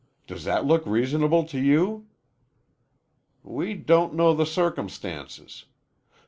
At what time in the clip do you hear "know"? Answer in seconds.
4.15-4.33